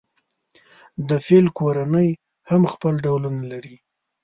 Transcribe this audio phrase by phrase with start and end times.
[1.07, 2.09] د فیل کورنۍ
[2.49, 3.75] هم خپل ډولونه لري.